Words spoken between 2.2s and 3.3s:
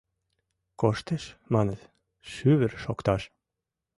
шӱвыр шокташ.